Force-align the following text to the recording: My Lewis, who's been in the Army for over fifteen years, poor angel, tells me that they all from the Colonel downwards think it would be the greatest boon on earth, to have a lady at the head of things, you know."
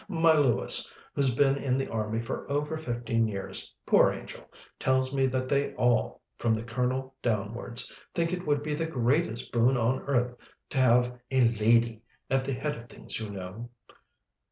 My 0.07 0.33
Lewis, 0.35 0.91
who's 1.13 1.35
been 1.35 1.55
in 1.57 1.77
the 1.77 1.87
Army 1.87 2.23
for 2.23 2.49
over 2.51 2.75
fifteen 2.75 3.27
years, 3.27 3.71
poor 3.85 4.11
angel, 4.11 4.49
tells 4.79 5.13
me 5.13 5.27
that 5.27 5.47
they 5.47 5.75
all 5.75 6.21
from 6.39 6.55
the 6.55 6.63
Colonel 6.63 7.13
downwards 7.21 7.93
think 8.15 8.33
it 8.33 8.43
would 8.47 8.63
be 8.63 8.73
the 8.73 8.87
greatest 8.87 9.51
boon 9.51 9.77
on 9.77 9.99
earth, 10.07 10.33
to 10.71 10.79
have 10.79 11.13
a 11.29 11.41
lady 11.41 12.01
at 12.31 12.45
the 12.45 12.53
head 12.53 12.79
of 12.79 12.89
things, 12.89 13.19
you 13.19 13.29
know." 13.29 13.69